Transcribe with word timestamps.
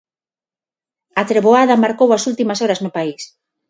A 1.21 1.23
treboada 1.31 1.81
marcou 1.83 2.09
as 2.13 2.23
últimas 2.31 2.59
horas 2.63 2.79
no 2.81 2.93
país. 2.97 3.21